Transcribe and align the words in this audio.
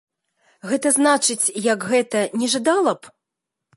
Гэта 0.69 0.91
значыць, 0.97 1.53
як 1.73 1.87
гэта, 1.93 2.19
не 2.41 2.47
жадала 2.55 2.91
б? 3.03 3.17